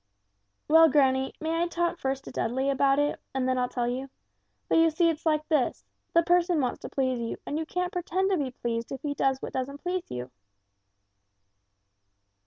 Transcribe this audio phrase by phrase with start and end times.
[0.67, 4.09] "Well, granny, may I talk first to Dudley about it, and then I'll tell you.
[4.67, 5.85] But you see it's like this
[6.15, 9.13] the person wants to please you, and you can't pretend to be pleased if he
[9.13, 10.31] does what doesn't please you!"